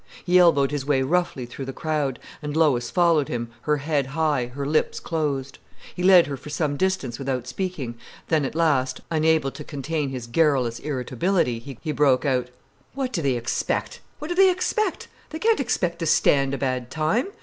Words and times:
He 0.25 0.39
elbowed 0.39 0.71
his 0.71 0.83
way 0.83 1.03
roughly 1.03 1.45
through 1.45 1.65
the 1.65 1.73
crowd, 1.73 2.17
and 2.41 2.57
Lois 2.57 2.89
followed 2.89 3.27
him, 3.27 3.49
her 3.61 3.77
head 3.77 4.07
high, 4.07 4.47
her 4.47 4.65
lips 4.65 4.99
closed. 4.99 5.59
He 5.95 6.01
led 6.01 6.25
her 6.25 6.35
for 6.37 6.49
some 6.49 6.75
distance 6.75 7.19
without 7.19 7.45
speaking, 7.45 7.93
then 8.27 8.43
at 8.43 8.55
last, 8.55 9.01
unable 9.11 9.51
to 9.51 9.63
contain 9.63 10.09
his 10.09 10.25
garrulous 10.25 10.79
irritability, 10.79 11.59
he 11.79 11.91
broke 11.91 12.25
out: 12.25 12.47
"What 12.95 13.13
do 13.13 13.21
they 13.21 13.35
expect? 13.35 13.99
What 14.17 14.29
can 14.29 14.37
they 14.37 14.49
expect? 14.49 15.07
They 15.29 15.37
can't 15.37 15.59
expect 15.59 15.99
to 15.99 16.07
stand 16.07 16.55
a 16.55 16.57
bad 16.57 16.89
time. 16.89 17.27